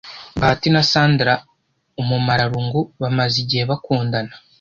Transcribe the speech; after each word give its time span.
Bahati 0.39 0.67
na 0.73 0.81
Sandra 0.91 1.33
Umumararungu 2.01 2.79
bamaze 3.01 3.35
igihe 3.43 3.63
bakundana 3.69 4.33